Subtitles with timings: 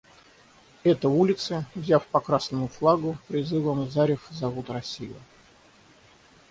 [0.83, 5.13] Это улицы, взяв по красному флагу, призывом зарев зовут Россию.